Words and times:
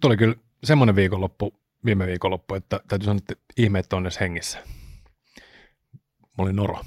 nyt 0.00 0.04
oli 0.04 0.16
kyllä 0.16 0.34
semmoinen 0.64 0.96
viikonloppu, 0.96 1.54
viime 1.84 2.06
viikonloppu, 2.06 2.54
että 2.54 2.80
täytyy 2.88 3.04
sanoa, 3.04 3.18
että 3.18 3.34
ihme, 3.56 3.78
että 3.78 3.96
on 3.96 4.02
edes 4.02 4.20
hengissä. 4.20 4.58
Mä 6.20 6.42
olin 6.42 6.56
noro. 6.56 6.80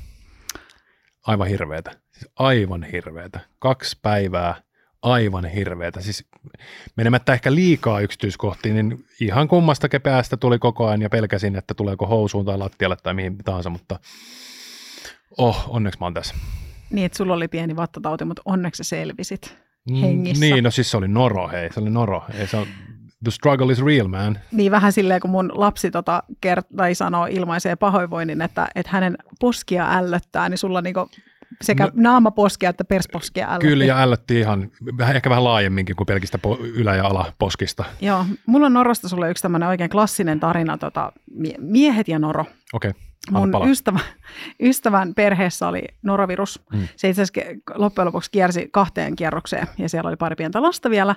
Aivan 1.28 1.48
hirveetä. 1.48 1.92
Siis 2.12 2.32
aivan 2.36 2.84
hirveetä. 2.84 3.40
Kaksi 3.60 4.00
päivää 4.02 4.62
aivan 5.02 5.46
hirveetä. 5.46 6.02
Siis 6.02 6.26
menemättä 6.98 7.34
ehkä 7.34 7.56
liikaa 7.56 8.00
yksityiskohtiin, 8.00 8.76
niin 8.76 9.06
ihan 9.22 9.48
kummasta 9.48 9.88
päästä 10.04 10.38
tuli 10.38 10.60
koko 10.60 10.88
ajan 10.88 11.02
ja 11.02 11.10
pelkäsin, 11.10 11.56
että 11.56 11.74
tuleeko 11.74 12.08
housuun 12.08 12.46
tai 12.46 12.58
lattialle 12.58 12.96
tai 13.04 13.14
mihin 13.14 13.38
tahansa, 13.38 13.70
mutta 13.70 14.00
oh, 15.38 15.66
onneksi 15.68 16.00
mä 16.00 16.06
oon 16.06 16.14
tässä. 16.14 16.36
Niin, 16.90 17.06
että 17.06 17.18
sulla 17.18 17.34
oli 17.34 17.48
pieni 17.48 17.76
vattatauti, 17.76 18.26
mutta 18.26 18.42
onneksi 18.46 18.84
sä 18.84 18.90
selvisit 18.90 19.58
hengissä. 20.02 20.46
Niin, 20.46 20.64
no 20.64 20.72
siis 20.72 20.92
se 20.92 20.98
oli 20.98 21.08
noro, 21.08 21.48
hei, 21.48 21.74
se 21.74 21.80
oli 21.80 21.90
noro. 21.90 22.24
Ei, 22.34 22.48
se 22.48 22.58
on, 22.58 22.68
the 23.24 23.32
struggle 23.32 23.72
is 23.72 23.86
real, 23.86 24.08
man. 24.08 24.40
Niin 24.52 24.72
vähän 24.72 24.94
silleen, 24.94 25.22
kun 25.22 25.32
mun 25.32 25.52
lapsi 25.54 25.92
tota 25.92 26.24
kert- 26.46 26.76
tai 26.78 26.96
sanoo 26.96 27.26
ilmaisee 27.26 27.76
pahoinvoinnin, 27.76 28.42
että, 28.42 28.68
että 28.76 28.92
hänen 28.92 29.18
poskia 29.40 29.94
ällöttää, 29.94 30.50
niin 30.50 30.58
sulla 30.58 30.82
niinku 30.82 31.10
sekä 31.62 31.84
no, 31.86 31.92
naamaposkia 31.96 32.70
että 32.70 32.84
persposkia 32.84 33.48
ällötti. 33.48 33.68
Kyllä, 33.68 33.86
ja 33.86 34.02
ällötti 34.02 34.40
ihan, 34.40 34.72
ehkä 35.16 35.30
vähän 35.30 35.44
laajemminkin 35.44 35.96
kuin 35.96 36.08
pelkistä 36.08 36.40
po- 36.48 36.62
ylä- 36.62 36.96
ja 36.96 37.06
alaposkista. 37.06 37.86
Joo, 38.02 38.26
mulla 38.46 38.66
on 38.66 38.74
Norosta 38.74 39.10
sulle 39.10 39.30
yksi 39.30 39.44
tämmöinen 39.44 39.70
oikein 39.70 39.90
klassinen 39.90 40.40
tarina, 40.40 40.78
tota, 40.78 41.12
miehet 41.60 42.08
ja 42.08 42.20
Noro. 42.20 42.46
Okei. 42.74 42.90
Okay. 42.90 43.02
Mun 43.32 43.70
ystävä, 43.70 44.00
ystävän 44.60 45.14
perheessä 45.16 45.68
oli 45.68 45.84
norovirus. 46.02 46.62
Mm. 46.74 46.88
Se 46.96 47.10
itse 47.10 47.22
asiassa 47.22 47.52
loppujen 47.76 48.06
lopuksi 48.06 48.32
kiersi 48.32 48.70
kahteen 48.72 49.16
kierrokseen 49.16 49.68
ja 49.78 49.90
siellä 49.90 50.08
oli 50.08 50.16
pari 50.16 50.36
pientä 50.36 50.62
lasta 50.62 50.90
vielä. 50.90 51.16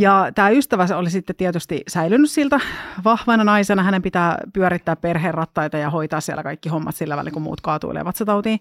Ja 0.00 0.30
tämä 0.34 0.50
ystävä 0.50 0.86
oli 0.96 1.10
sitten 1.10 1.36
tietysti 1.36 1.82
säilynyt 1.88 2.30
siltä 2.30 2.60
vahvana 3.04 3.44
naisena. 3.44 3.82
Hänen 3.82 4.02
pitää 4.02 4.38
pyörittää 4.52 4.96
perheen 4.96 5.34
rattaita 5.34 5.78
ja 5.78 5.90
hoitaa 5.90 6.20
siellä 6.20 6.42
kaikki 6.42 6.68
hommat 6.68 6.94
sillä 6.94 7.16
välin, 7.16 7.32
kun 7.32 7.42
muut 7.42 7.60
kaatuilee 7.60 8.04
vatsatautiin. 8.04 8.60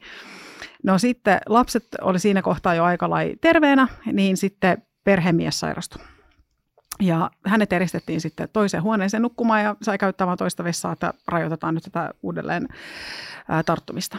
No 0.84 0.98
sitten 0.98 1.40
lapset 1.46 1.86
oli 2.02 2.20
siinä 2.20 2.42
kohtaa 2.42 2.76
jo 2.76 2.84
aika 2.84 3.10
lai 3.10 3.36
terveenä, 3.42 3.88
niin 4.14 4.38
sitten 4.38 4.84
perhemies 5.04 5.60
sairastui. 5.60 6.02
Ja 7.02 7.32
hänet 7.46 7.74
eristettiin 7.74 8.22
sitten 8.22 8.50
toiseen 8.54 8.84
huoneeseen 8.84 9.24
nukkumaan 9.24 9.64
ja 9.64 9.76
sai 9.82 9.98
käyttää 9.98 10.28
vain 10.28 10.38
toista 10.38 10.64
vessaa, 10.64 10.92
että 10.92 11.14
rajoitetaan 11.28 11.74
nyt 11.74 11.84
tätä 11.84 12.14
uudelleen 12.22 12.68
tarttumista. 13.66 14.18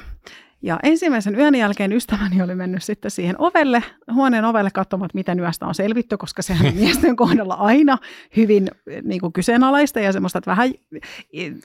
Ja 0.62 0.78
ensimmäisen 0.82 1.34
yön 1.38 1.54
jälkeen 1.54 1.92
ystäväni 1.92 2.42
oli 2.42 2.54
mennyt 2.54 2.82
sitten 2.82 3.10
siihen 3.10 3.36
ovelle, 3.38 3.82
huoneen 4.12 4.44
ovelle 4.44 4.70
katsomaan, 4.70 5.06
että 5.06 5.18
miten 5.18 5.40
yöstä 5.40 5.66
on 5.66 5.74
selvitty, 5.74 6.16
koska 6.16 6.42
sehän 6.42 6.66
on 6.66 6.74
miesten 6.84 7.16
kohdalla 7.16 7.54
aina 7.54 7.98
hyvin 8.36 8.70
niin 9.02 9.20
kuin 9.20 9.32
kyseenalaista 9.32 10.00
ja 10.00 10.12
semmoista, 10.12 10.38
että 10.38 10.50
vähän 10.50 10.70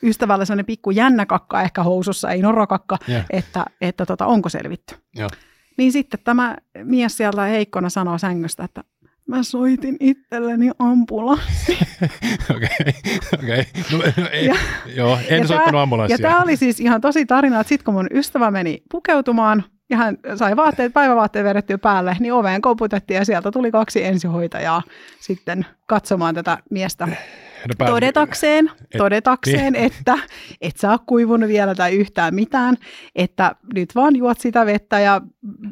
ystävällä 0.04 0.46
sellainen 0.46 0.66
pikku 0.66 0.92
jännä 0.92 1.26
kakka 1.26 1.62
ehkä 1.62 1.84
housussa, 1.84 2.32
ei 2.32 2.42
norokakka, 2.42 2.98
yeah. 3.10 3.26
että, 3.30 3.66
että 3.82 4.06
tota, 4.06 4.26
onko 4.26 4.50
selvitty. 4.50 4.96
Yeah. 5.20 5.32
Niin 5.78 5.92
sitten 5.92 6.20
tämä 6.24 6.56
mies 6.84 7.18
sieltä 7.18 7.42
heikkona 7.42 7.90
sanoo 7.90 8.18
sängystä, 8.18 8.64
että 8.64 8.84
Mä 9.28 9.44
soitin 9.44 9.98
itselleni 10.00 10.72
ambulanssi. 10.80 11.78
Okei, 12.56 12.94
okei. 13.40 13.66
No, 13.92 13.98
no, 13.98 14.58
joo, 14.96 15.18
en 15.28 15.42
ja 15.42 15.48
soittanut 15.48 15.82
ambulanssia. 15.82 16.14
Ja 16.14 16.30
tämä 16.30 16.44
oli 16.44 16.56
siis 16.56 16.80
ihan 16.80 17.02
tosi 17.02 17.26
tarina, 17.26 17.60
että 17.60 17.70
sitten 17.70 17.86
kun 17.86 17.94
mun 17.94 18.08
ystävä 18.12 18.52
meni 18.52 18.84
pukeutumaan 18.92 19.64
ja 19.90 19.98
hän 19.98 20.18
sai 20.36 20.56
vaatteet, 20.56 20.94
päivävaatteet 20.94 21.46
vedettyä 21.46 21.78
päälle, 21.78 22.18
niin 22.20 22.34
oveen 22.34 22.62
koputettiin 22.62 23.18
ja 23.18 23.26
sieltä 23.26 23.52
tuli 23.52 23.72
kaksi 23.72 24.04
ensihoitajaa 24.04 24.82
sitten 25.20 25.66
katsomaan 25.88 26.36
tätä 26.36 26.58
miestä 26.70 27.08
no, 27.08 27.86
todetakseen, 27.86 28.72
et, 28.82 28.98
todetakseen 28.98 29.74
niin. 29.74 29.86
että 29.86 30.18
et 30.62 30.78
sä 30.78 30.92
ole 30.92 31.00
kuivunut 31.06 31.50
vielä 31.50 31.76
tai 31.76 31.96
yhtään 31.96 32.36
mitään, 32.36 32.78
että 33.16 33.56
nyt 33.74 33.96
vaan 33.96 34.16
juot 34.16 34.40
sitä 34.40 34.66
vettä 34.66 35.00
ja 35.00 35.22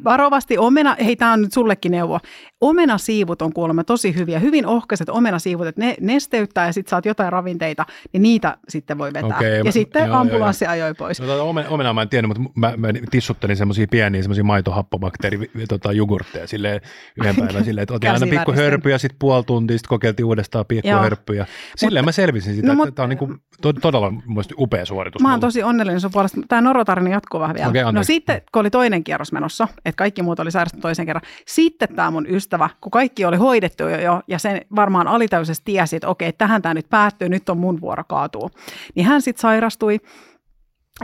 varovasti 0.04 0.58
omena, 0.58 0.96
hei 1.04 1.16
tämä 1.16 1.32
on 1.32 1.42
nyt 1.42 1.52
sullekin 1.52 1.92
neuvo, 1.92 2.18
omenasiivut 2.64 3.42
on 3.42 3.52
kuulemma 3.52 3.84
tosi 3.84 4.14
hyviä, 4.14 4.38
hyvin 4.38 4.66
ohkaiset 4.66 5.08
omenasiivut, 5.08 5.66
että 5.66 5.80
ne 5.80 5.94
nesteyttää 6.00 6.66
ja 6.66 6.72
sitten 6.72 6.90
saat 6.90 7.06
jotain 7.06 7.32
ravinteita, 7.32 7.86
niin 8.12 8.22
niitä 8.22 8.56
sitten 8.68 8.98
voi 8.98 9.12
vetää. 9.12 9.36
Okay, 9.36 9.48
ja 9.48 9.64
mä, 9.64 9.70
sitten 9.70 10.06
joo, 10.06 10.16
ambulanssi 10.16 10.64
joo, 10.64 10.72
ajoi 10.72 10.94
pois. 10.94 11.20
No, 11.20 11.26
tuota, 11.26 11.68
omenaa 11.68 11.92
mä 11.92 12.02
en 12.02 12.08
tiennyt, 12.08 12.38
mutta 12.38 12.60
mä, 12.60 12.74
mä 12.76 12.88
tissuttelin 13.10 13.56
semmoisia 13.56 13.86
pieniä 13.90 14.22
semmoisia 14.22 14.44
maitohappobakteeri 14.44 15.50
tota, 15.68 15.92
jogurtteja 15.92 16.46
silleen 16.46 16.80
yhden 17.20 17.36
päivän 17.36 17.64
silleen, 17.64 17.82
että 17.82 17.94
otin 17.94 18.10
aina 18.10 18.26
pikku 18.26 18.52
hörpyjä, 18.52 18.98
sitten 18.98 19.18
puoli 19.18 19.44
tuntia, 19.44 19.78
sitten 19.78 19.88
kokeiltiin 19.88 20.26
uudestaan 20.26 20.66
pikku 20.66 20.88
hörpyjä. 20.88 21.46
Silleen 21.76 22.04
mutta, 22.04 22.08
mä 22.08 22.12
selvisin 22.12 22.54
sitä, 22.54 22.74
no, 22.74 22.84
että 22.84 22.94
tämä 22.94 23.04
on 23.04 23.10
niin 23.10 23.18
kuin, 23.18 23.38
to, 23.62 23.72
todella 23.72 24.12
upea 24.58 24.84
suoritus. 24.84 25.22
Mä 25.22 25.30
oon 25.30 25.40
tosi 25.40 25.62
onnellinen 25.62 26.00
sun 26.00 26.10
puolesta. 26.10 26.40
Tämä 26.48 26.60
norotarina 26.60 27.10
jatkuu 27.10 27.40
vähän 27.40 27.56
vielä. 27.56 27.68
Okay, 27.68 27.92
no 27.92 28.02
sitten, 28.02 28.42
kun 28.52 28.60
oli 28.60 28.70
toinen 28.70 29.04
kierros 29.04 29.32
menossa, 29.32 29.68
että 29.84 29.96
kaikki 29.96 30.22
muut 30.22 30.40
oli 30.40 30.50
sairastunut 30.50 30.82
toisen 30.82 31.06
kerran, 31.06 31.22
sitten 31.46 31.88
tämä 31.96 32.10
mun 32.10 32.26
ystävä, 32.28 32.53
kun 32.80 32.90
kaikki 32.90 33.24
oli 33.24 33.36
hoidettu 33.36 33.82
jo, 33.82 34.00
jo 34.00 34.22
ja 34.28 34.38
sen 34.38 34.60
varmaan 34.76 35.08
alitäysessä 35.08 35.62
tiesi, 35.66 35.96
että 35.96 36.08
okei, 36.08 36.32
tähän 36.32 36.62
tämä 36.62 36.74
nyt 36.74 36.88
päättyy, 36.90 37.28
nyt 37.28 37.48
on 37.48 37.58
mun 37.58 37.80
vuoro 37.80 38.04
kaatuu. 38.04 38.50
Niin 38.94 39.06
hän 39.06 39.22
sitten 39.22 39.40
sairastui. 39.40 40.00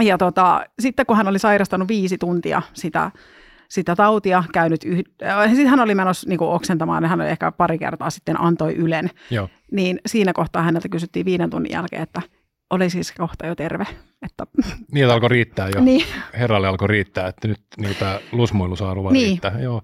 Ja 0.00 0.18
tota, 0.18 0.64
sitten 0.80 1.06
kun 1.06 1.16
hän 1.16 1.28
oli 1.28 1.38
sairastanut 1.38 1.88
viisi 1.88 2.18
tuntia 2.18 2.62
sitä 2.72 3.10
sitä 3.70 3.96
tautia 3.96 4.44
käynyt, 4.52 4.84
yh... 4.84 4.98
sitten 5.46 5.66
hän 5.66 5.80
oli 5.80 5.94
menossa 5.94 6.28
niin 6.28 6.38
kuin 6.38 6.50
oksentamaan, 6.50 7.04
hän 7.04 7.20
oli 7.20 7.30
ehkä 7.30 7.52
pari 7.52 7.78
kertaa 7.78 8.10
sitten 8.10 8.40
antoi 8.40 8.74
Ylen, 8.74 9.10
Joo. 9.30 9.48
niin 9.72 10.00
siinä 10.06 10.32
kohtaa 10.32 10.62
häneltä 10.62 10.88
kysyttiin 10.88 11.26
viiden 11.26 11.50
tunnin 11.50 11.72
jälkeen, 11.72 12.02
että 12.02 12.22
oli 12.70 12.90
siis 12.90 13.12
kohta 13.12 13.46
jo 13.46 13.54
terve. 13.54 13.86
Että... 14.22 14.46
Niin, 14.92 15.04
että 15.04 15.14
alkoi 15.14 15.28
riittää 15.28 15.68
jo. 15.74 15.80
Niin. 15.80 16.06
Herralle 16.38 16.68
alkoi 16.68 16.88
riittää, 16.88 17.28
että 17.28 17.48
nyt 17.48 17.60
niin 17.76 17.96
tämä 17.96 18.18
lusmuilu 18.32 18.76
saa 18.76 18.94
luvan 18.94 19.12
niin. 19.12 19.26
riittää. 19.26 19.60
Joo. 19.60 19.82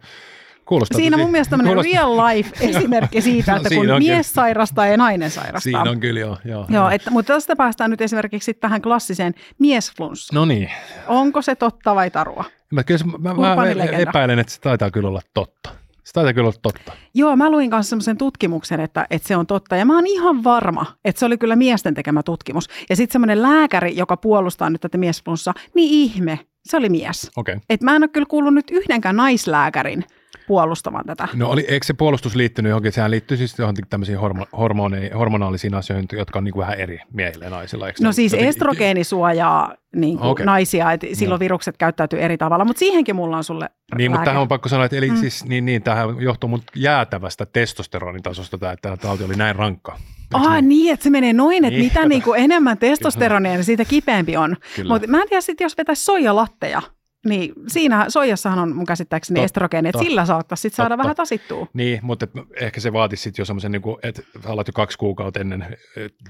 Kuulostaa 0.67 0.97
Siinä 0.97 1.17
tosi, 1.17 1.23
mun 1.23 1.33
mielestä 1.33 1.51
tämmöinen 1.51 1.75
kuulostaa... 1.75 2.03
real 2.03 2.27
life 2.27 2.51
esimerkki 2.69 3.21
siitä, 3.21 3.57
että 3.57 3.69
kun 3.69 3.87
mies 3.87 4.09
kyllä. 4.09 4.23
sairastaa 4.23 4.87
ja 4.87 4.97
nainen 4.97 5.31
sairastaa. 5.31 5.61
Siinä 5.61 5.91
on 5.91 6.01
kyllä 6.01 6.21
joo. 6.21 6.39
joo, 6.45 6.67
joo 6.69 6.91
että, 6.91 7.11
mutta 7.11 7.33
tästä 7.33 7.57
päästään 7.57 7.91
nyt 7.91 8.01
esimerkiksi 8.01 8.55
tähän 8.55 8.83
klassiseen 8.83 9.35
miesflunssaan. 9.59 10.35
No 10.35 10.45
niin. 10.45 10.71
Onko 11.09 11.43
se 11.43 11.55
totta 11.55 11.95
vai 11.95 12.11
tarua? 12.11 12.45
Mä, 12.73 12.85
kyllä, 12.85 13.05
mä, 13.19 13.35
mä, 13.35 13.57
mä 13.57 13.85
epäilen, 13.99 14.39
että 14.39 14.53
se 14.53 14.61
taitaa 14.61 14.91
kyllä 14.91 15.09
olla 15.09 15.21
totta. 15.35 15.71
Se 16.05 16.13
taitaa 16.13 16.33
kyllä 16.33 16.47
olla 16.47 16.59
totta. 16.63 16.93
Joo, 17.15 17.37
mä 17.37 17.51
luin 17.51 17.71
kanssa 17.71 17.91
semmoisen 17.91 18.17
tutkimuksen, 18.19 18.81
että, 18.81 19.07
että 19.11 19.29
se 19.29 19.37
on 19.37 19.47
totta. 19.47 19.77
Ja 19.77 19.85
mä 19.85 19.95
oon 19.95 20.07
ihan 20.07 20.45
varma, 20.45 20.87
että 21.05 21.21
se 21.21 21.27
oli 21.27 21.39
kyllä 21.39 21.57
miesten 21.57 21.95
tekemä 21.95 22.23
tutkimus. 22.23 22.69
Ja 22.91 22.97
sitten 22.97 23.13
semmoinen 23.13 23.43
lääkäri, 23.43 23.97
joka 23.97 24.17
puolustaa 24.17 24.71
nyt 24.71 24.81
tätä 24.81 24.99
miesflunssaa, 24.99 25.55
niin 25.75 25.91
ihme, 25.91 26.39
se 26.65 26.77
oli 26.77 26.89
mies. 26.89 27.31
Okay. 27.37 27.57
Et 27.71 27.83
mä 27.83 27.97
en 27.97 28.03
ole 28.03 28.09
kyllä 28.09 28.27
kuullut 28.27 28.55
nyt 28.55 28.71
yhdenkään 28.71 29.17
naislääkärin 29.17 30.05
puolustamaan 30.47 31.05
tätä. 31.07 31.29
No 31.35 31.51
oli, 31.51 31.65
eikö 31.69 31.87
se 31.87 31.95
puolustus 31.95 32.35
liittynyt 32.35 32.71
johonkin, 32.71 32.93
sehän 32.93 33.11
liittyy 33.11 33.37
siis 33.37 33.59
johonkin 33.59 33.85
tämmöisiin 33.91 34.19
hormo, 34.19 34.47
hormone, 34.57 35.11
hormonaalisiin 35.15 35.75
asioihin, 35.75 36.09
jotka 36.13 36.39
on 36.39 36.45
niin 36.45 36.53
kuin 36.53 36.61
vähän 36.61 36.79
eri 36.79 37.01
miehille 37.13 37.45
ja 37.45 37.51
naisilla. 37.51 37.87
Eikö 37.87 38.05
no 38.05 38.13
siis 38.13 38.33
jotenkin... 38.33 38.49
estrogeeni 38.49 39.05
suojaa 39.05 39.75
niin 39.97 40.19
kuin 40.19 40.31
okay. 40.31 40.47
naisia, 40.47 40.93
että 40.93 41.07
silloin 41.13 41.39
no. 41.39 41.41
virukset 41.41 41.77
käyttäytyy 41.77 42.21
eri 42.21 42.39
tavalla, 42.39 42.65
mutta 42.65 42.81
siihenkin 42.81 43.17
mulla 43.17 43.37
on 43.37 43.45
sulle 43.45 43.71
Niin, 43.97 44.11
mutta 44.11 44.25
tähän 44.25 44.43
on 44.43 44.49
pakko 44.49 44.69
sanoa, 44.69 44.85
että 44.85 44.97
eli 44.97 45.11
mm. 45.11 45.17
siis, 45.17 45.45
niin, 45.45 45.65
niin, 45.65 45.83
tähän 45.83 46.21
johtuu 46.21 46.49
mun 46.49 46.63
jäätävästä 46.75 47.47
testosteronitasosta, 47.47 48.59
tämä, 48.59 48.73
että 48.73 48.83
tämä 48.83 48.97
tauti 48.97 49.25
oli 49.25 49.37
näin 49.37 49.57
rankka. 49.57 49.99
Ah, 50.35 50.53
niin? 50.53 50.69
niin, 50.69 50.93
että 50.93 51.05
se 51.05 51.11
menee 51.11 51.33
noin, 51.33 51.65
että 51.65 51.79
niin. 51.79 51.85
mitä 51.85 52.07
niin 52.07 52.23
kuin 52.23 52.41
enemmän 52.41 52.79
testosteronia, 52.79 53.53
niin 53.53 53.65
siitä 53.65 53.85
kipeämpi 53.85 54.37
on. 54.37 54.57
Mutta 54.89 55.09
mä 55.09 55.23
en 55.23 55.29
tiedä 55.29 55.41
sitten, 55.41 55.65
jos 55.65 55.79
vetäisi 55.79 56.05
soijalatteja, 56.05 56.83
niin 57.27 57.53
siinä 57.69 58.05
soijassahan 58.09 58.59
on 58.59 58.77
mun 58.77 58.87
käsittääkseni 58.87 59.41
Tot, 59.41 59.45
estrogeeni, 59.45 59.89
että 59.89 60.03
sillä 60.03 60.27
saattaisi 60.27 60.63
sit 60.63 60.75
saada 60.75 60.99
vähän 60.99 61.17
tasittua. 61.17 61.67
Niin, 61.75 62.01
mutta 62.03 62.25
et 62.25 62.31
ehkä 62.61 62.81
se 62.81 62.93
vaatisi 62.93 63.23
sitten 63.23 63.43
jo 63.43 63.45
semmoisen, 63.45 63.73
niin 63.73 63.83
että 64.03 64.23
alat 64.45 64.67
jo 64.67 64.73
kaksi 64.73 64.99
kuukautta 64.99 65.41
ennen 65.41 65.77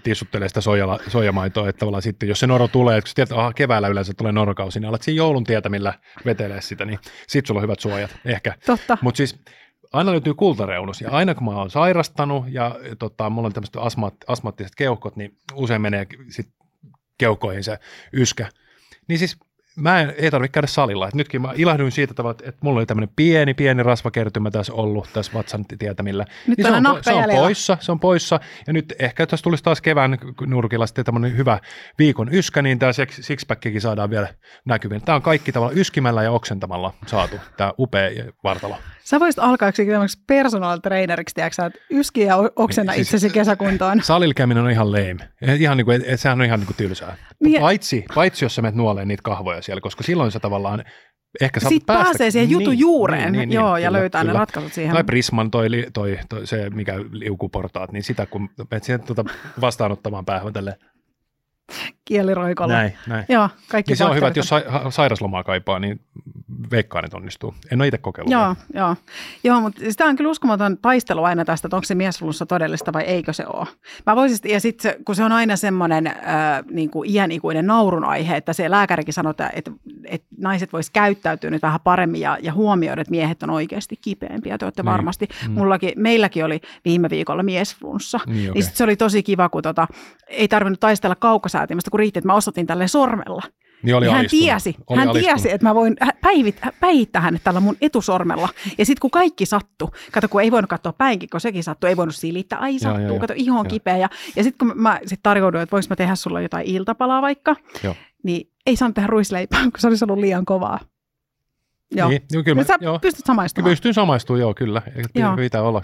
tissuttelee 0.03 0.49
sitä 0.49 0.61
soijala, 0.61 0.99
soijamaitoa, 1.09 1.69
että 1.69 1.79
tavallaan 1.79 2.03
sitten, 2.03 2.29
jos 2.29 2.41
se 2.41 2.47
noro 2.47 2.69
tulee, 2.69 2.99
että 2.99 3.09
kun 3.09 3.15
tiedät, 3.15 3.31
että 3.31 3.53
keväällä 3.57 3.89
yleensä 3.89 4.15
tulee 4.15 4.33
norokausi, 4.33 4.81
niin 4.81 4.89
alat 4.89 5.03
siinä 5.03 5.17
joulun 5.17 5.45
tietämillä 5.45 5.95
vetelee 6.25 6.61
sitä, 6.61 6.85
niin 6.85 6.99
sitten 7.29 7.47
sulla 7.47 7.59
on 7.59 7.63
hyvät 7.63 7.81
suojat, 7.81 8.11
ehkä. 8.25 8.55
Totta. 8.67 8.99
Mutta 9.01 9.17
siis 9.17 9.39
aina 9.93 10.11
löytyy 10.11 10.35
kultareunus, 10.35 11.01
ja 11.01 11.11
aina 11.11 11.35
kun 11.35 11.45
mä 11.45 11.51
oon 11.51 11.71
sairastanut, 11.71 12.45
ja 12.49 12.77
tota, 12.99 13.31
mulla 13.31 13.47
on 13.47 13.53
tämmöiset 13.53 13.77
asmat, 13.77 14.15
astmaattiset 14.27 14.75
keuhkot, 14.77 15.17
niin 15.17 15.37
usein 15.55 15.83
menee 15.83 16.07
sit 16.29 16.49
keuhkoihin 17.19 17.65
se 17.65 17.79
yskä. 18.13 18.49
Niin 19.09 19.19
siis 19.19 19.37
mä 19.77 20.01
en, 20.01 20.15
ei 20.19 20.31
tarvitse 20.31 20.53
käydä 20.53 20.67
salilla. 20.67 21.09
Et 21.09 21.15
nytkin 21.15 21.43
mä 21.43 21.53
ilahduin 21.57 21.93
siitä 21.93 22.15
tavalla, 22.15 22.37
että, 22.45 22.59
mulla 22.61 22.79
oli 22.79 22.87
tämmöinen 22.87 23.11
pieni, 23.17 23.55
pieni 23.55 23.83
rasvakertymä 23.83 24.51
tässä 24.51 24.73
ollut 24.73 25.09
tässä 25.13 25.33
vatsan 25.35 25.65
tietämillä. 25.65 26.25
Nyt 26.47 26.59
niin 26.59 26.67
se, 26.67 26.73
on, 26.91 26.99
se 27.03 27.13
on 27.13 27.25
poissa, 27.37 27.77
se 27.81 27.93
on 27.93 28.01
poissa. 28.01 28.41
Ja 28.67 28.73
nyt 28.73 28.95
ehkä 28.99 29.27
tässä 29.27 29.45
tulisi 29.45 29.65
taas 29.65 29.81
kevään 29.81 30.19
nurkilla 30.47 30.87
sitten 30.87 31.05
tämmöinen 31.05 31.37
hyvä 31.37 31.59
viikon 31.99 32.35
yskä, 32.35 32.63
niin 32.63 32.79
tämä 32.79 32.93
sixpackikin 33.11 33.81
saadaan 33.81 34.11
vielä 34.11 34.29
näkyviin. 34.65 35.03
Tämä 35.03 35.17
on 35.17 35.23
kaikki 35.23 35.53
tavalla 35.53 35.73
yskimällä 35.73 36.23
ja 36.23 36.31
oksentamalla 36.31 36.95
saatu, 37.07 37.37
tämä 37.57 37.73
upea 37.79 38.11
vartalo. 38.45 38.77
Sä 39.05 39.21
voisit 39.21 39.39
alkaa 39.39 39.69
yksi 39.69 39.87
tämmöiseksi 39.87 40.25
personal 40.27 40.79
traineriksi, 40.79 41.35
tiedätkö 41.35 41.67
että 41.67 41.79
yski 41.91 42.21
ja 42.21 42.37
o- 42.37 42.51
oksenna 42.57 42.93
Siis- 42.93 43.07
itsesi 43.07 43.31
kesäkuntoon. 43.31 44.03
Salilla 44.05 44.35
käyminen 44.35 44.65
on 44.65 44.71
ihan 44.71 44.93
lame. 44.93 45.17
Ihan 45.59 45.77
niin 45.77 45.85
kuin, 45.85 46.01
et, 46.01 46.09
et, 46.09 46.21
sehän 46.21 46.41
on 46.41 46.47
ihan 46.47 46.61
niin 46.61 46.67
kuin 46.67 46.77
tylsää. 46.77 47.17
Niin- 47.41 47.61
Paitsi, 47.61 48.05
paitsi 48.15 48.45
jos 48.45 48.55
sä 48.55 48.63
menet 48.63 48.75
nuoleen 48.75 49.09
niitä 49.09 49.23
kahvoja 49.23 49.63
siellä, 49.67 49.81
koska 49.81 50.03
silloin 50.03 50.33
sä 50.33 50.41
tavallaan 50.41 50.85
ehkä 51.41 51.61
saatat 51.61 51.75
Sitten 51.75 51.87
päästä. 51.87 52.05
pääsee 52.05 52.31
siihen 52.31 52.51
jutun 52.51 52.73
Niin, 52.73 52.79
juureen, 52.81 53.33
niin, 53.33 53.49
niin, 53.49 53.53
joo, 53.53 53.75
niin, 53.75 53.83
ja 53.85 53.89
kyllä, 53.89 53.99
löytää 54.01 54.25
ne 54.25 54.29
kyllä. 54.29 54.39
ratkaisut 54.39 54.73
siihen. 54.73 54.95
Tai 54.95 55.05
Prisman 55.05 55.51
toi, 55.51 55.69
toi, 55.93 56.19
toi, 56.29 56.47
se, 56.47 56.71
mikä 56.71 56.95
liukuportaat, 57.11 57.93
niin 57.93 58.03
sitä 58.03 58.27
kun 58.27 58.49
menet 58.71 58.85
siihen 58.85 59.01
tuota 59.03 59.25
vastaanottamaan 59.61 60.25
päähän 60.25 60.53
tälle. 60.53 60.77
Kieliroikolla. 62.07 62.73
Näin, 62.73 62.93
näin. 63.07 63.25
Joo, 63.29 63.49
kaikki 63.69 63.91
Niin 63.91 63.97
se 63.97 64.05
on 64.05 64.17
hyvä, 64.17 64.27
että 64.29 64.39
jos 64.39 64.49
sa- 64.49 64.63
sairaslomaa 64.91 65.45
kaipaa, 65.45 65.79
niin 65.79 66.01
veikkaan, 66.71 67.05
että 67.05 67.17
onnistuu. 67.17 67.55
En 67.73 67.81
ole 67.81 67.87
itse 67.87 67.99
kokeillut. 67.99 68.33
Joo, 68.33 68.57
joo. 68.75 68.97
joo, 69.45 69.61
mutta 69.61 69.81
sitä 69.91 70.05
on 70.05 70.17
kyllä 70.17 70.31
uskomaton 70.31 70.79
taistelu 70.79 71.25
aina 71.25 71.45
tästä, 71.45 71.67
että 71.69 71.77
onko 71.77 71.85
se 71.85 71.95
miesflunssa 71.95 72.47
todellista 72.47 72.93
vai 72.93 73.03
eikö 73.03 73.33
se 73.33 73.45
ole. 73.47 73.67
Mä 74.07 74.17
voisin, 74.17 74.51
ja 74.51 74.61
sitten 74.61 74.83
se, 74.93 74.99
kun 75.05 75.15
se 75.15 75.25
on 75.25 75.33
aina 75.33 75.57
semmoinen 75.57 76.07
äh, 76.07 76.15
niin 76.71 76.91
kuin 76.91 77.11
iänikuinen 77.11 77.67
naurun 77.67 78.05
aihe, 78.05 78.37
että 78.37 78.53
se 78.53 78.71
lääkärikin 78.71 79.15
sanoo, 79.15 79.31
että, 79.31 79.51
että, 79.55 79.71
että 80.05 80.27
naiset 80.39 80.73
vois 80.73 80.91
käyttäytyä 80.91 81.51
nyt 81.51 81.63
vähän 81.63 81.81
paremmin 81.85 82.21
ja, 82.21 82.39
ja 82.43 82.53
huomioida, 82.53 83.01
että 83.03 83.11
miehet 83.11 83.43
on 83.43 83.51
oikeasti 83.51 83.97
kipeämpiä. 83.97 84.59
Te 84.59 84.65
olette 84.65 84.83
Niin. 84.83 84.93
varmasti. 84.93 85.29
Mm. 85.49 85.55
Mullakin, 85.55 85.93
meilläkin 85.97 86.45
oli 86.45 86.61
viime 86.85 87.11
viikolla 87.11 87.43
miesflunssa. 87.43 88.21
Niin, 88.27 88.37
Niin 88.37 88.51
okei. 88.51 88.63
sit 88.63 88.77
se 88.77 88.85
oli 88.85 88.97
tosi 88.97 89.23
kiva, 89.23 89.49
kun 89.49 89.63
tota, 89.63 89.87
ei 90.29 90.49
tarvinnut 90.49 90.81
taistella 90.81 91.15
kaukosäätimestä, 91.17 91.91
kun 91.97 91.99
riitti, 91.99 92.19
että 92.19 92.27
mä 92.27 92.35
osoitin 92.35 92.67
tälle 92.67 92.89
sormella. 92.89 93.43
Niin 93.83 93.97
oli 93.97 94.07
Ja 94.07 94.11
hän 94.13 94.21
alistunut. 94.21 94.45
tiesi, 94.45 94.77
Oli 94.87 94.99
hän 94.99 95.09
alistunut. 95.09 95.37
tiesi, 95.37 95.55
että 95.55 95.67
mä 95.67 95.75
voin 95.75 95.97
päivit, 96.21 96.61
päihittää 96.81 97.23
hänet 97.23 97.45
tällä 97.45 97.61
mun 97.61 97.77
etusormella. 97.81 98.49
Ja 98.79 98.87
sitten 98.87 99.01
kun 99.01 99.11
kaikki 99.11 99.47
sattuu, 99.47 99.91
kato 100.13 100.29
kun 100.29 100.43
ei 100.43 100.51
voinut 100.51 100.71
katsoa 100.71 100.93
päinkin, 100.93 101.29
kun 101.31 101.41
sekin 101.41 101.65
sattuu, 101.65 101.89
ei 101.89 101.97
voinut 101.97 102.15
silittää, 102.15 102.59
ai 102.59 102.79
sattuu, 102.79 103.07
joo. 103.07 103.19
kato 103.19 103.35
iho 103.37 103.59
on 103.59 103.65
Joo. 103.67 103.71
kipeä. 103.71 103.97
Ja, 103.97 104.09
ja 104.37 104.43
sitten 104.43 104.69
kun 104.69 104.83
mä 104.83 105.01
sit 105.07 105.21
tarjouduin, 105.23 105.63
että 105.63 105.73
voinko 105.73 105.87
mä 105.91 105.97
tehdä 105.97 106.15
sulle 106.15 106.43
jotain 106.43 106.67
iltapalaa 106.67 107.23
vaikka, 107.23 107.57
Joo. 107.83 107.95
niin 108.23 108.51
ei 108.67 108.77
saanut 108.77 108.95
tehdä 108.95 109.07
ruisleipää, 109.07 109.63
kun 109.63 109.73
se 109.79 109.87
olisi 109.89 110.05
ollut 110.05 110.19
liian 110.19 110.45
kovaa. 110.45 110.81
Joo. 111.95 112.09
Niin, 112.09 112.23
joo, 112.33 112.43
kyllä 112.43 112.55
mä, 112.61 112.65
sä 112.65 112.79
joo. 112.81 112.99
pystyt 112.99 113.27
samaistumaan. 113.27 113.71
Pystyn 113.71 113.95
samaistumaan, 113.95 114.41
joo, 114.41 114.55
kyllä. 114.55 114.83
Joo. 115.15 115.37
Pitää 115.37 115.63
olla. 115.63 115.83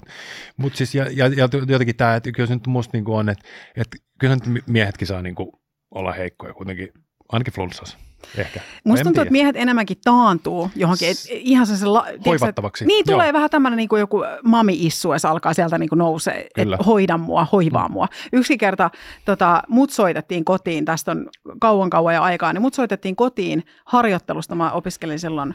Mutta 0.56 0.76
siis, 0.76 0.94
ja, 0.94 1.06
ja, 1.12 1.26
ja 1.26 1.48
jotenkin 1.68 1.96
tämä, 1.96 2.16
että 2.16 2.32
kyllä 2.32 2.46
se 2.46 2.54
nyt 2.54 2.66
musta 2.66 2.90
niinku 2.92 3.14
on, 3.14 3.28
että, 3.28 3.44
että 3.76 3.96
kyllä 4.18 4.34
nyt 4.34 4.62
miehetkin 4.66 5.06
saa 5.08 5.22
niinku 5.22 5.61
olla 5.94 6.12
heikkoja 6.12 6.54
kuitenkin, 6.54 6.88
ainakin 7.28 7.54
flunssassa, 7.54 7.98
ehkä. 8.36 8.60
Musta 8.84 9.04
tuntuu, 9.04 9.22
että 9.22 9.32
miehet 9.32 9.56
enemmänkin 9.56 9.96
taantuu 10.04 10.70
johonkin, 10.76 11.10
et 11.10 11.16
ihan 11.30 11.66
se, 11.66 11.76
se 11.76 11.86
la, 11.86 12.06
Hoivattavaksi. 12.26 12.86
Niin, 12.86 13.04
tulee 13.06 13.26
Joo. 13.26 13.32
vähän 13.32 13.50
tämmöinen 13.50 13.76
niin 13.76 13.88
joku 13.98 14.22
mami-issu, 14.44 15.12
ja 15.12 15.18
se 15.18 15.28
alkaa 15.28 15.54
sieltä 15.54 15.78
niin 15.78 15.88
nousee, 15.94 16.48
että 16.56 16.76
hoida 16.86 17.18
mua, 17.18 17.46
hoivaa 17.52 17.88
mua. 17.88 18.08
Yksi 18.32 18.58
kerta 18.58 18.90
tota, 19.24 19.62
mut 19.68 19.90
soitettiin 19.90 20.44
kotiin, 20.44 20.84
tästä 20.84 21.10
on 21.10 21.28
kauan 21.60 21.90
kauan 21.90 22.14
jo 22.14 22.22
aikaa, 22.22 22.52
niin 22.52 22.62
mut 22.62 22.74
soitettiin 22.74 23.16
kotiin 23.16 23.64
harjoittelusta. 23.84 24.54
Mä 24.54 24.72
opiskelin 24.72 25.18
silloin 25.18 25.54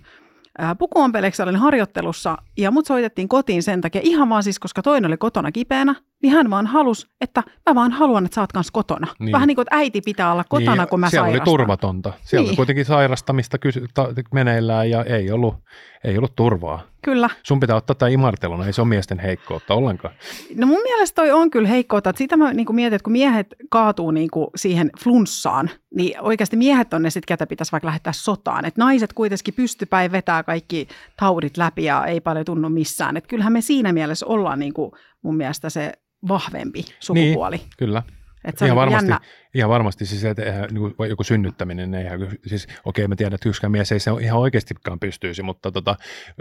ää, 0.58 0.76
pukuompeleksi, 0.76 1.44
olin 1.44 1.56
harjoittelussa, 1.56 2.38
ja 2.58 2.72
mut 2.72 2.86
soitettiin 2.86 3.28
kotiin 3.28 3.64
sen 3.64 3.82
takia, 3.82 4.02
ihan 4.04 4.30
vaan 4.30 4.44
siis, 4.44 4.60
koska 4.60 4.82
toinen 4.82 5.10
oli 5.10 5.18
kotona 5.18 5.52
kipeänä, 5.52 5.96
niin 6.24 6.34
hän 6.34 6.50
vaan 6.50 6.68
halusi, 6.68 7.08
että 7.22 7.44
mä 7.70 7.76
vaan 7.76 7.92
haluan, 7.92 8.26
että 8.26 8.36
sä 8.36 8.42
oot 8.42 8.52
kanssa 8.52 8.72
kotona. 8.74 9.08
Niin. 9.20 9.32
Vähän 9.32 9.48
niin 9.48 9.56
kuin, 9.56 9.64
että 9.64 9.76
äiti 9.76 10.02
pitää 10.02 10.32
olla 10.32 10.44
kotona, 10.50 10.76
niin, 10.84 10.90
kun 10.90 11.00
mä 11.00 11.10
siellä 11.10 11.28
sairastan. 11.28 11.50
oli 11.52 11.58
turvatonta. 11.58 12.14
Siellä 12.22 12.44
Niin. 12.44 12.50
oli 12.50 12.56
kuitenkin 12.56 12.86
sairastamista 12.86 13.58
kysy- 13.58 13.86
ta- 13.94 14.10
meneillään 14.34 14.90
ja 14.90 15.04
ei 15.04 15.32
ollut, 15.32 15.56
ei 16.04 16.18
ollut 16.18 16.36
turvaa. 16.36 16.82
Kyllä. 17.02 17.30
Sun 17.44 17.60
pitää 17.60 17.76
ottaa 17.76 17.96
tämä 17.96 18.10
imarteluna, 18.10 18.66
ei 18.66 18.74
se 18.74 18.82
ole 18.82 18.88
miesten 18.90 19.20
heikkoutta 19.20 19.74
ollenkaan. 19.74 20.14
No 20.56 20.68
mun 20.68 20.82
mielestä 20.84 21.16
toi 21.16 21.32
on 21.32 21.50
kyllä 21.50 21.68
heikkoutta. 21.68 22.10
Että 22.10 22.18
sitä 22.18 22.38
mä 22.38 22.54
niin 22.54 22.68
mietin, 22.76 22.96
että 22.96 23.04
kun 23.04 23.12
miehet 23.14 23.48
kaatuu 23.70 24.12
niin 24.12 24.30
siihen 24.56 24.90
flunssaan, 25.04 25.70
niin 25.96 26.22
oikeasti 26.22 26.58
miehet 26.58 26.94
on 26.94 27.02
ne 27.02 27.10
sitten, 27.10 27.28
ketä 27.34 27.48
pitäisi 27.48 27.72
vaikka 27.72 27.86
lähettää 27.88 28.14
sotaan. 28.14 28.66
Että 28.66 28.82
naiset 28.82 29.14
kuitenkin 29.14 29.54
pystypäin 29.54 30.12
vetää 30.12 30.44
kaikki 30.44 30.88
taudit 31.20 31.58
läpi 31.58 31.84
ja 31.84 32.06
ei 32.06 32.22
paljon 32.22 32.46
tunnu 32.46 32.70
missään. 32.70 33.18
Että 33.18 33.28
kyllähän 33.28 33.54
me 33.54 33.62
siinä 33.62 33.94
mielessä 33.94 34.26
ollaan 34.26 34.60
niin 34.60 34.74
kuin 34.74 34.92
mun 35.24 35.38
mielestä 35.38 35.70
se 35.70 35.92
vahvempi 36.28 36.86
sukupuoli. 37.00 37.58
Niin. 37.58 37.68
Kyllä. 37.78 38.04
Että 38.46 38.60
se 38.60 38.66
Ihan 38.66 38.76
niin 38.76 38.82
varmasti, 38.82 39.12
jännä. 39.12 39.28
ihan 39.54 39.70
varmasti 39.70 40.06
siis, 40.06 40.26
että 40.26 40.44
eihän, 40.44 40.70
niin 40.72 40.96
kuin 40.96 41.10
joku 41.10 41.24
synnyttäminen, 41.24 41.94
eihän, 41.94 42.20
siis 42.46 42.68
okei 42.86 43.08
mä 43.08 43.16
tiedän, 43.16 43.34
että 43.36 43.50
yksikään 43.50 43.72
mies 43.72 43.92
ei 43.92 44.00
se 44.00 44.12
ihan 44.22 44.40
oikeastikaan 44.40 45.00
pystyisi, 45.00 45.44
mutta 45.44 45.72
tota, 45.72 45.96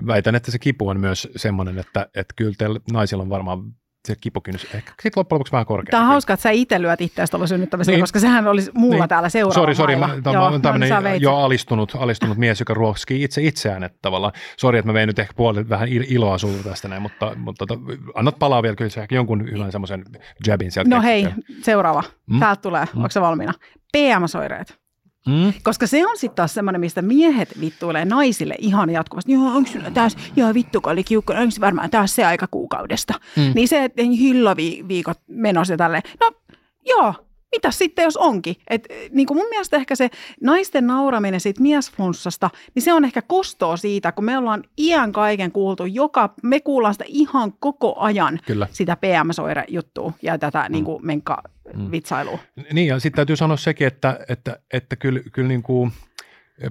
väitän, 0.06 0.34
että 0.34 0.50
se 0.50 0.58
kipu 0.58 0.88
on 0.88 1.00
myös 1.00 1.28
semmoinen, 1.36 1.78
että, 1.78 2.08
että 2.14 2.34
kyllä 2.36 2.54
teillä 2.58 2.80
naisilla 2.92 3.22
on 3.22 3.30
varmaan 3.30 3.62
se 4.06 4.14
kipukynnys 4.20 4.64
ehkä 4.74 4.90
sitten 4.90 5.12
loppujen 5.16 5.36
lopuksi 5.36 5.52
vähän 5.52 5.66
korkeampi. 5.66 5.90
Tämä 5.90 6.02
on 6.02 6.08
hauska, 6.08 6.32
että 6.32 6.42
sä 6.42 6.50
itse 6.50 6.82
lyöt 6.82 7.00
itseäsi 7.00 7.30
tuolla 7.30 7.46
synnyttämisellä, 7.46 7.96
niin. 7.96 8.02
Koska 8.02 8.20
sehän 8.20 8.46
olisi 8.48 8.70
mulla 8.74 8.96
Niin. 8.96 9.08
täällä 9.08 9.28
seuraavalla 9.28 9.62
Sori, 9.62 9.74
sori, 9.74 9.96
mä, 9.96 10.06
mailla. 10.06 10.22
tämä 10.22 10.34
Joo, 10.34 10.46
on 10.46 10.52
no 10.52 10.58
tämmöinen 10.58 11.04
niin, 11.04 11.22
jo 11.22 11.36
alistunut, 11.36 11.92
alistunut 11.98 12.38
mies, 12.38 12.60
joka 12.60 12.74
ruoskii 12.74 13.22
itse 13.22 13.42
itseään, 13.42 13.84
että 13.84 13.98
tavallaan, 14.02 14.32
sori, 14.56 14.78
että 14.78 14.86
mä 14.88 14.94
vein 14.94 15.06
nyt 15.06 15.18
ehkä 15.18 15.34
puolet 15.36 15.68
vähän 15.68 15.88
il- 15.88 16.06
iloa 16.08 16.38
sulta 16.38 16.62
tästä 16.68 16.88
näin, 16.88 17.02
mutta, 17.02 17.32
mutta 17.36 17.66
tota, 17.66 17.80
annat 18.14 18.38
palaa 18.38 18.62
vielä 18.62 18.76
kyllä 18.76 18.90
ehkä 19.02 19.14
jonkun 19.14 19.50
hyvän 19.52 19.72
semmoisen 19.72 20.04
jabin 20.46 20.72
sieltä. 20.72 20.90
No 20.90 21.02
hei, 21.02 21.28
seuraava. 21.62 22.02
Mm. 22.26 22.40
Täältä 22.40 22.62
tulee. 22.62 22.84
Mm. 22.84 22.96
Onko 22.98 23.10
se 23.10 23.20
valmiina? 23.20 23.52
PMS-oireet. 23.92 24.85
Mm. 25.26 25.52
Koska 25.62 25.86
se 25.86 26.06
on 26.06 26.16
sitten 26.16 26.36
taas 26.36 26.54
semmoinen, 26.54 26.80
mistä 26.80 27.02
miehet 27.02 27.60
vittuilee 27.60 28.04
naisille 28.04 28.54
ihan 28.58 28.90
jatkuvasti. 28.90 29.32
Joo, 29.32 29.46
onko 29.46 29.70
sulla 29.70 29.90
taas, 29.90 30.16
joo 30.36 30.54
vittu, 30.54 30.80
kun 30.80 30.92
oli 30.92 31.04
kiukkuna, 31.04 31.40
onko 31.40 31.52
varmaan 31.60 31.90
taas 31.90 32.14
se 32.14 32.24
aika 32.24 32.46
kuukaudesta. 32.50 33.14
Mm. 33.36 33.52
Niin 33.54 33.68
se, 33.68 33.84
että 33.84 34.02
hilloviikot 34.02 35.18
menossa 35.28 35.72
ja 35.72 35.76
tälleen. 35.76 36.02
No 36.20 36.32
joo, 36.86 37.14
mitä 37.56 37.70
sitten 37.70 38.02
jos 38.02 38.16
onkin? 38.16 38.56
Et, 38.70 38.88
niin 39.10 39.26
kuin 39.26 39.38
mun 39.38 39.48
mielestä 39.48 39.76
ehkä 39.76 39.94
se 39.96 40.10
naisten 40.40 40.86
nauraminen 40.86 41.40
siitä 41.40 41.62
miesflunssasta, 41.62 42.50
niin 42.74 42.82
se 42.82 42.92
on 42.92 43.04
ehkä 43.04 43.22
kostoa 43.22 43.76
siitä, 43.76 44.12
kun 44.12 44.24
me 44.24 44.38
ollaan 44.38 44.64
iän 44.78 45.12
kaiken 45.12 45.52
kuultu, 45.52 45.84
joka, 45.84 46.34
me 46.42 46.60
kuullaan 46.60 46.94
sitä 46.94 47.04
ihan 47.08 47.52
koko 47.52 47.94
ajan, 47.98 48.38
Kyllä. 48.46 48.66
sitä 48.70 48.96
PMS-oire-juttua 48.96 50.12
ja 50.22 50.38
tätä 50.38 50.64
mm. 50.68 50.72
niin 50.72 50.84
kuin 50.84 51.06
menkka-vitsailua. 51.06 52.38
Niin, 52.72 52.88
ja 52.88 52.98
sitten 52.98 53.16
täytyy 53.16 53.36
sanoa 53.36 53.56
sekin, 53.56 53.86
että, 53.86 54.18
että, 54.28 54.58
että 54.72 54.96
kyllä, 54.96 55.20
kyllä 55.32 55.48
niin 55.48 55.62
kuin 55.62 55.92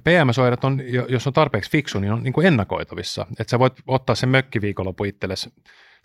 PMS-oireet 0.03 0.63
on, 0.63 0.81
jo- 0.85 1.05
jos 1.09 1.27
on 1.27 1.33
tarpeeksi 1.33 1.71
fiksu, 1.71 1.99
niin 1.99 2.13
on 2.13 2.23
niin 2.23 2.33
kuin 2.33 2.47
ennakoitavissa. 2.47 3.25
Että 3.39 3.51
sä 3.51 3.59
voit 3.59 3.73
ottaa 3.87 4.15
sen 4.15 4.29
mökkiviikonloppu 4.29 5.03
itsellesi 5.03 5.49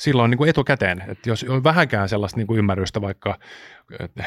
silloin 0.00 0.30
niin 0.30 0.38
kuin 0.38 0.50
etukäteen. 0.50 1.02
Että 1.08 1.30
jos 1.30 1.46
on 1.48 1.64
vähänkään 1.64 2.08
sellaista 2.08 2.36
niin 2.36 2.46
kuin 2.46 2.58
ymmärrystä 2.58 3.00
vaikka 3.00 3.38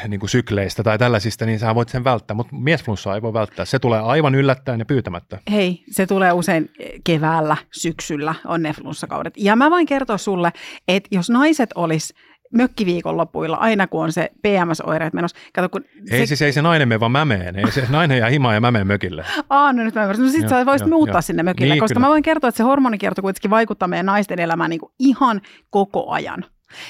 niin 0.07 0.19
kuin 0.19 0.29
sykleistä 0.29 0.83
tai 0.83 0.97
tällaisista, 0.97 1.45
niin 1.45 1.59
sä 1.59 1.75
voit 1.75 1.89
sen 1.89 2.03
välttää. 2.03 2.35
Mutta 2.35 2.55
miesflunssaa 2.55 3.15
ei 3.15 3.21
voi 3.21 3.33
välttää. 3.33 3.65
Se 3.65 3.79
tulee 3.79 3.99
aivan 3.99 4.35
yllättäen 4.35 4.79
ja 4.79 4.85
pyytämättä. 4.85 5.39
Hei, 5.51 5.83
se 5.91 6.05
tulee 6.05 6.31
usein 6.31 6.71
keväällä, 7.03 7.57
syksyllä 7.71 8.35
on 8.45 8.61
ne 8.61 8.73
flunssakaudet. 8.73 9.33
Ja 9.37 9.55
mä 9.55 9.71
voin 9.71 9.85
kertoa 9.85 10.17
sulle, 10.17 10.51
että 10.87 11.09
jos 11.11 11.29
naiset 11.29 11.69
olisi 11.75 12.13
mökkiviikonlopuilla, 12.53 13.57
aina 13.57 13.87
kun 13.87 14.03
on 14.03 14.11
se 14.11 14.29
PMS-oireet 14.41 15.13
menossa. 15.13 15.37
Kato, 15.53 15.69
kun 15.69 15.85
Ei 16.11 16.19
se, 16.19 16.25
siis 16.25 16.41
ei 16.41 16.53
se 16.53 16.61
nainen 16.61 16.87
mene 16.87 16.99
vaan 16.99 17.11
mä 17.11 17.25
meen. 17.25 17.55
Ei 17.55 17.71
se 17.71 17.87
nainen 17.89 18.17
jää 18.17 18.29
himaan 18.29 18.55
ja 18.55 18.61
mä 18.61 18.71
menen 18.71 18.87
mökille. 18.87 19.25
Aa, 19.49 19.73
no 19.73 19.83
nyt 19.83 19.95
mä 19.95 20.01
ymmärrän. 20.01 20.25
No 20.25 20.31
sit 20.31 20.41
Joo, 20.41 20.49
sä 20.49 20.65
voisit 20.65 20.87
joo, 20.87 20.97
muuttaa 20.97 21.15
joo. 21.15 21.21
sinne 21.21 21.43
mökille, 21.43 21.73
Niin, 21.73 21.79
koska 21.79 21.93
kyllä. 21.93 22.05
mä 22.05 22.09
voin 22.09 22.23
kertoa, 22.23 22.47
että 22.47 22.57
se 22.57 22.63
hormonikierto 22.63 23.21
kuitenkin 23.21 23.51
vaikuttaa 23.51 23.87
meidän 23.87 24.05
naisten 24.05 24.39
elämään 24.39 24.69
niin 24.69 24.79
kuin 24.79 24.91
ihan 24.99 25.41
koko 25.69 26.11
ajan. 26.11 26.45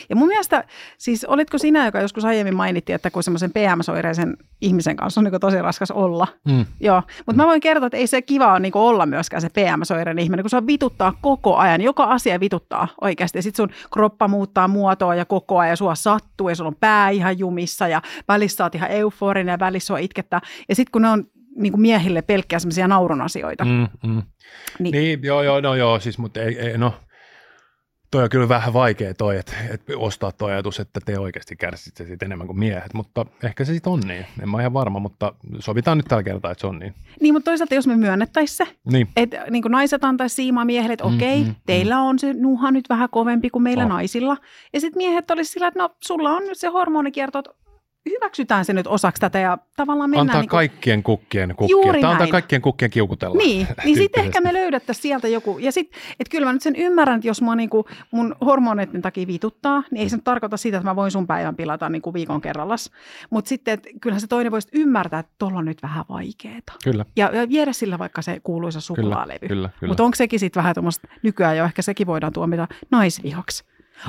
Ja 0.10 0.16
mun 0.16 0.28
mielestä, 0.28 0.64
siis 0.98 1.26
olitko 1.26 1.58
sinä, 1.58 1.86
joka 1.86 2.02
joskus 2.02 2.26
aiemmin 2.26 2.56
mainitti, 2.56 2.94
että 2.94 3.12
kun 3.12 3.24
semmoisen 3.24 3.52
PMS-oireisen 3.52 4.38
ihmisen 4.62 4.96
kanssa 4.96 5.22
on 5.22 5.26
niin 5.26 5.40
tosi 5.42 5.62
raskas 5.62 5.92
olla. 5.92 6.28
Mm. 6.46 6.66
Joo, 6.80 7.04
mutta 7.18 7.42
mä 7.42 7.48
voin 7.48 7.62
kertoa, 7.62 7.88
että 7.88 7.98
ei 7.98 8.08
se 8.08 8.22
kiva 8.22 8.52
ole 8.52 8.60
niin 8.60 8.72
olla 8.76 9.06
myöskään 9.06 9.42
se 9.42 9.50
PMS-oireinen 9.50 10.24
ihminen, 10.24 10.44
kun 10.44 10.50
se 10.50 10.58
on 10.58 10.68
vituttaa 10.68 11.14
koko 11.22 11.56
ajan. 11.56 11.82
Joka 11.82 12.04
asia 12.04 12.40
vituttaa 12.40 12.88
oikeasti. 13.02 13.38
Ja 13.38 13.44
sit 13.44 13.56
sun 13.56 13.70
kroppa 13.94 14.28
muuttaa 14.28 14.68
muotoa 14.68 15.16
ja 15.16 15.26
koko 15.26 15.60
ajan 15.60 15.70
ja 15.70 15.76
sua 15.76 15.96
sattuu 15.96 16.50
ja 16.50 16.56
sulla 16.56 16.68
on 16.68 16.76
pää 16.80 17.10
ihan 17.10 17.40
jumissa 17.40 17.88
ja 17.88 18.02
välissä 18.28 18.58
sä 18.58 18.64
oot 18.64 18.76
ihan 18.76 18.92
euforinen 18.92 19.52
ja 19.52 19.60
välissä 19.60 19.88
sua 19.88 19.98
itkettää. 19.98 20.42
Ja 20.70 20.76
sitten 20.76 20.92
kun 20.92 21.02
ne 21.02 21.10
on 21.10 21.26
niin 21.56 21.72
kuin 21.72 21.82
miehille 21.82 22.22
pelkkiä 22.22 22.60
semmoisia 22.60 22.88
naurun 22.88 23.22
asioita. 23.22 23.66
Mm. 23.66 23.88
Mm, 24.04 24.10
mm. 24.10 24.22
Niin. 24.80 24.92
Niin, 24.92 25.24
joo, 25.24 25.44
joo, 25.44 25.62
no 25.62 25.76
joo, 25.76 26.00
siis, 26.00 26.18
mutta 26.18 26.42
ei, 26.42 26.60
ei 26.60 26.78
no, 26.78 26.94
toi 28.14 28.24
on 28.24 28.30
kyllä 28.30 28.50
vähän 28.50 28.74
vaikea 28.74 29.14
toi, 29.14 29.38
että, 29.38 29.54
että 29.70 29.94
ostaa 29.98 30.32
toi 30.32 30.52
ajatus, 30.52 30.80
että 30.80 31.00
te 31.06 31.20
oikeasti 31.20 31.56
kärsitte 31.56 32.06
siitä 32.06 32.26
enemmän 32.26 32.48
kuin 32.48 32.60
miehet, 32.60 32.94
mutta 32.94 33.26
ehkä 33.44 33.66
se 33.66 33.74
sitten 33.74 33.94
on 33.94 34.00
niin. 34.00 34.26
En 34.42 34.50
mä 34.50 34.60
ihan 34.60 34.74
varma, 34.74 35.00
mutta 35.00 35.34
sovitaan 35.60 35.98
nyt 35.98 36.06
tällä 36.10 36.24
kertaa, 36.24 36.52
että 36.52 36.62
se 36.62 36.68
on 36.68 36.80
niin. 36.80 36.94
Niin, 37.22 37.34
mutta 37.34 37.52
toisaalta 37.52 37.76
jos 37.76 37.88
me 37.88 37.96
myönnettäisiin 37.98 38.68
se, 38.68 38.76
Niin, 38.92 39.08
että 39.16 39.46
niin 39.50 39.62
kuin 39.62 39.72
naiset 39.72 40.04
antaisi 40.04 40.36
siimaa 40.36 40.66
miehelle, 40.66 40.94
että 40.94 41.08
Mm, 41.08 41.16
okei, 41.16 41.42
mm, 41.44 41.48
mm. 41.48 41.56
teillä 41.66 42.00
on 42.00 42.20
se 42.20 42.34
nuha 42.34 42.72
nyt 42.72 42.90
vähän 42.90 43.10
kovempi 43.10 43.50
kuin 43.50 43.64
meillä 43.64 43.84
On. 43.84 43.90
naisilla. 43.90 44.38
Ja 44.74 44.80
sitten 44.80 44.98
miehet 44.98 45.32
olisi 45.32 45.52
sillä, 45.52 45.68
että 45.68 45.80
no 45.80 45.90
sulla 46.00 46.30
on 46.32 46.44
nyt 46.44 46.58
se 46.58 46.68
hormonikierto, 46.68 47.40
että 47.40 47.52
hyväksytään 48.10 48.66
se 48.66 48.74
nyt 48.74 48.88
osaksi 48.88 49.20
tätä 49.20 49.40
ja 49.40 49.58
tavallaan 49.76 50.10
mennään 50.10 50.30
antaa 50.30 50.42
niin 50.42 50.50
kuin, 50.50 50.58
kaikkien 50.58 51.04
kukkien 51.04 51.56
kukkia. 51.56 51.72
Juuri 51.72 52.02
Tämä 52.02 52.12
antaa 52.12 52.26
näin. 52.26 52.32
kaikkien 52.32 52.62
kukkien 52.62 52.92
kiukutella. 52.92 53.38
Niin, 53.38 53.68
niin 53.86 53.96
sitten 53.96 54.26
ehkä 54.26 54.42
me 54.42 54.54
löydettäisiin 54.54 55.02
sieltä 55.02 55.28
joku. 55.28 55.58
Ja 55.58 55.72
sitten, 55.72 56.02
että 56.20 56.32
kyllä 56.32 56.46
mä 56.46 56.54
nyt 56.54 56.62
sen 56.62 56.76
ymmärrän, 56.76 57.16
että 57.16 57.28
jos 57.28 57.42
mua 57.42 57.56
niinku 57.56 57.86
mun 58.12 58.36
hormoneiden 58.46 59.02
takia 59.02 59.28
vituttaa, 59.28 59.84
niin 59.92 60.02
ei 60.02 60.10
se 60.10 60.16
nyt 60.16 60.24
tarkoita 60.24 60.58
sitä, 60.58 60.78
että 60.78 60.90
mä 60.90 60.96
voin 60.96 61.12
sun 61.12 61.28
päivän 61.28 61.56
pilata 61.56 61.90
niinku 61.90 62.14
viikon 62.14 62.42
kerrallas. 62.42 62.92
Mutta 63.30 63.50
sitten, 63.50 63.74
että 63.74 63.90
kyllähän 64.02 64.22
se 64.22 64.28
toinen 64.28 64.52
voisi 64.52 64.68
ymmärtää, 64.74 65.20
että 65.20 65.32
tuolla 65.40 65.60
on 65.60 65.66
nyt 65.66 65.84
vähän 65.84 66.06
vaikeeta. 66.10 66.74
Kyllä, 66.84 67.06
Ja, 67.16 67.30
ja 67.36 67.50
viedä 67.50 67.74
sillä 67.74 68.00
vaikka 68.00 68.22
se 68.22 68.40
kuuluisa 68.44 68.82
suklaalevy. 68.82 69.48
kyllä, 69.48 69.70
kyllä. 69.80 69.92
Mutta 69.92 70.04
onko 70.04 70.16
sekin 70.16 70.40
sitten 70.40 70.62
vähän 70.62 70.76
tuommoista, 70.76 71.08
nykyään 71.24 71.58
jo 71.58 71.66
ehkä 71.66 71.82
sekin 71.82 72.08
voidaan 72.08 72.34
tuomita 72.34 72.68
naisvihaksi. 72.92 73.64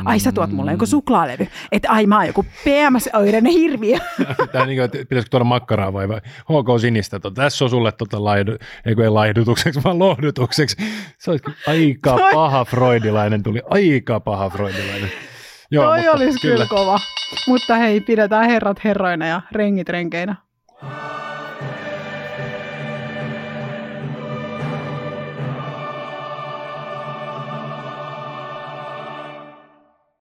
Ai 0.05 0.19
sä 0.19 0.33
tuot 0.33 0.51
mulle 0.51 0.73
joku 0.73 0.87
suklaalevy, 0.87 1.47
että 1.73 1.91
ai 1.91 2.07
mä 2.07 2.17
oon 2.17 2.27
joku 2.27 2.43
PMS-oireinen 2.43 3.53
hirviö. 3.53 3.99
Tämä 4.53 4.67
niin 4.67 4.77
kuin, 4.77 4.85
että 4.85 4.99
pitäisikö 4.99 5.31
tuoda 5.31 5.45
makkaraa 5.45 5.93
vai, 5.93 6.09
vai 6.09 6.21
HK 6.25 6.81
Sinistä. 6.81 7.21
Tota, 7.21 7.43
tässä 7.43 7.65
on 7.65 7.71
sulle 7.71 7.93
tota 7.93 8.25
laidu, 8.25 8.53
ei 8.87 8.95
ei 9.03 9.09
laihdutukseksi, 9.09 9.85
vaan 9.85 9.99
lohdutukseksi. 9.99 10.77
Se 11.19 11.31
olisi 11.31 11.45
aika 11.67 12.11
Toi- 12.11 12.33
paha 12.33 12.65
freudilainen 12.65 13.43
tuli. 13.43 13.61
Aika 13.71 14.21
paha 14.21 14.51
freudilainen. 14.51 15.11
Toi 15.75 15.99
mutta 15.99 16.13
olisi 16.13 16.41
kyllä 16.41 16.67
kova. 16.67 16.99
Mutta 17.47 17.75
hei, 17.77 18.01
pidetään 18.01 18.47
herrat 18.47 18.85
herroina 18.85 19.27
ja 19.27 19.41
rengit 19.53 19.89
renkeinä. 19.89 20.37